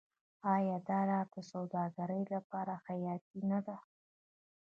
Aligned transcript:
آیا 0.53 0.77
دا 0.87 0.99
لاره 1.09 1.29
د 1.33 1.35
سوداګرۍ 1.51 2.23
لپاره 2.33 2.73
حیاتي 2.85 3.39
نه 3.51 3.59
ده؟ 3.65 3.77